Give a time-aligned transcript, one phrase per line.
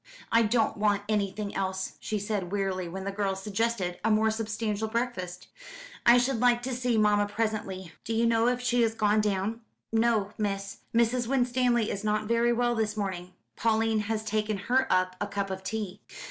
[0.31, 4.87] "I don't want anything else," she said wearily when the girl suggested a more substantial
[4.87, 5.45] breakfast;
[6.07, 7.91] "I should like to see mamma presently.
[8.03, 9.61] Do you know if she has gone down?"
[9.91, 10.79] "No, miss.
[10.91, 11.27] Mrs.
[11.27, 13.33] Winstanley is not very well this morning.
[13.55, 16.01] Pauline has taken her up a cup of tea."